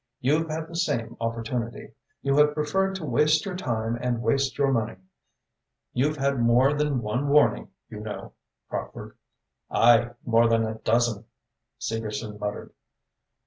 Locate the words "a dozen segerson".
10.65-12.39